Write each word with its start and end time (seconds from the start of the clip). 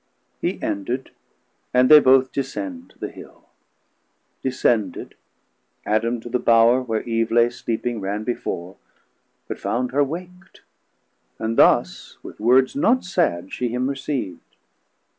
He 0.41 0.59
ended, 0.63 1.11
and 1.75 1.87
they 1.87 1.99
both 1.99 2.31
descend 2.31 2.95
the 2.99 3.09
Hill; 3.11 3.47
Descended, 4.41 5.13
Adam 5.85 6.19
to 6.21 6.27
the 6.27 6.39
Bowre 6.39 6.81
where 6.81 7.03
Eve 7.03 7.29
Lay 7.29 7.51
sleeping 7.51 8.01
ran 8.01 8.23
before, 8.23 8.77
but 9.47 9.59
found 9.59 9.91
her 9.91 10.03
wak't; 10.03 10.61
And 11.37 11.55
thus 11.55 12.17
with 12.23 12.39
words 12.39 12.75
not 12.75 13.05
sad 13.05 13.53
she 13.53 13.69
him 13.69 13.85
receav'd. 13.87 14.55